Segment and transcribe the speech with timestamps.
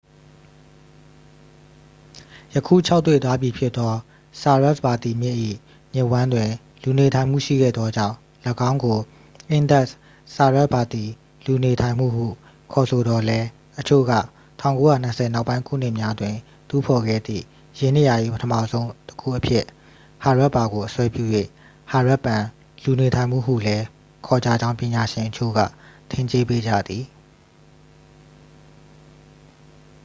[2.55, 3.93] ယခုခြောက်သွေ့သွားပြီဖြစ်သော
[4.41, 5.37] ဆာရက်စ်ဗာတီမြစ်၏
[5.93, 6.49] မြစ်ဝှမ်းတွင်
[6.81, 8.15] လူနေထိုင်မှု ရှိခဲ့သောကြောင့်
[8.69, 8.99] ၎င်းကို
[9.49, 9.93] အင်ဒက်စ်-
[10.35, 11.03] ဆာရက်စ်ဗာတီ
[11.45, 12.27] လူနေထိုင်မှုဟု
[12.71, 13.47] ခေါ်ဆိုသော်လည်း
[13.79, 14.13] အချို့က
[14.73, 16.35] 1920 နောက်ပိုင်း ခုနှစ်များတွင်
[16.69, 17.43] တူးဖော်ခဲ့သည့်
[17.79, 19.65] ယင်းနေရာ၏ ပထမဆုံးတစ်ခုအဖြစ်
[20.23, 21.23] ဟာရပ်ပါကို အစွဲပြု၍
[21.91, 22.43] ဟာရပ်ပန်
[22.83, 23.85] လူနေထိုင်မှုဟုလည်း
[24.25, 25.59] ခေါ်ကြကြောင်း ပညာရှင်အချို့က
[26.11, 27.03] ထင်ကြေးပေးကြသည်